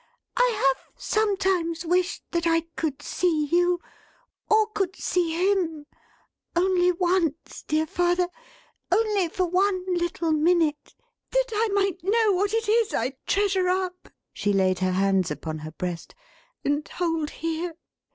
I 0.35 0.59
have 0.73 0.81
sometimes 0.97 1.85
wished 1.85 2.23
that 2.31 2.47
I 2.47 2.61
could 2.75 3.03
see 3.03 3.45
you, 3.51 3.79
or 4.49 4.65
could 4.65 4.95
see 4.95 5.33
him; 5.51 5.85
only 6.55 6.91
once, 6.91 7.63
dear 7.67 7.85
father; 7.85 8.27
only 8.91 9.27
for 9.29 9.45
one 9.45 9.85
little 9.93 10.31
minute; 10.31 10.95
that 11.29 11.51
I 11.53 11.67
might 11.73 12.03
know 12.03 12.31
what 12.33 12.51
it 12.51 12.67
is 12.67 12.95
I 12.95 13.13
treasure 13.27 13.69
up," 13.69 14.09
she 14.33 14.51
laid 14.53 14.79
her 14.79 14.93
hands 14.93 15.29
upon 15.29 15.59
her 15.59 15.71
breast, 15.71 16.15
"and 16.65 16.87
hold 16.87 17.29
here! 17.29 17.75